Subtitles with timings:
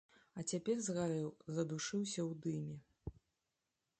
[0.37, 1.27] А цяпер згарэў,
[1.59, 2.75] задушыўся ў дыме.